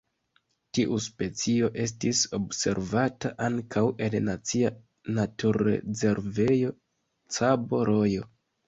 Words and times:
Tiu 0.77 0.95
specio 1.07 1.69
estis 1.83 2.21
observata 2.39 3.33
ankaŭ 3.49 3.85
en 4.09 4.19
Nacia 4.31 4.75
Naturrezervejo 5.21 6.77
Cabo 7.39 7.89
Rojo. 7.95 8.31